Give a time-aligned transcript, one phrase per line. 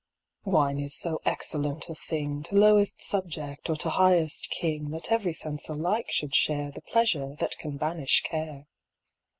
[0.45, 5.31] Wine is so excellent a thing To lowest subject, or to highest king, That every
[5.31, 8.65] sense alike should share The pleasure that can banish care.